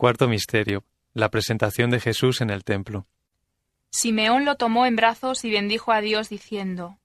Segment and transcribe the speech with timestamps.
[0.00, 0.82] Cuarto Misterio.
[1.12, 3.06] La presentación de Jesús en el templo.
[3.90, 6.98] Simeón lo tomó en brazos y bendijo a Dios diciendo,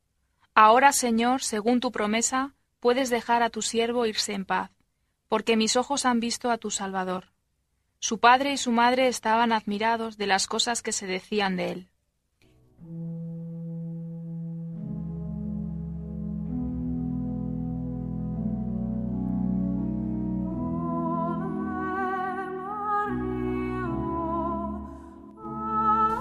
[0.53, 4.71] Ahora, Señor, según tu promesa, puedes dejar a tu siervo irse en paz,
[5.28, 7.34] porque mis ojos han visto a tu Salvador.
[8.00, 11.89] Su padre y su madre estaban admirados de las cosas que se decían de él.